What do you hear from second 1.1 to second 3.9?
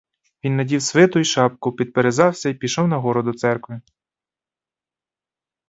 й шапку, підперезався й пішов на гору до церкви.